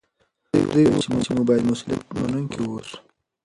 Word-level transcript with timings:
دوی 0.71 0.85
وویل 0.87 0.95
چې 1.03 1.07
موږ 1.13 1.43
باید 1.49 1.67
مسوولیت 1.69 2.03
منونکي 2.19 2.59
اوسو. 2.61 2.97